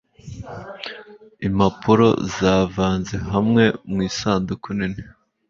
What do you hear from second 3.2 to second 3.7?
hamwe